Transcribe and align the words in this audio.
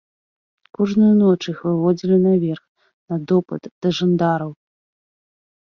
Кожную 0.79 1.09
ноч 1.21 1.35
іх 1.53 1.59
выводзілі 1.67 2.17
наверх, 2.25 2.63
на 3.13 3.21
допыт 3.33 3.63
да 3.81 3.87
жандараў. 4.01 4.51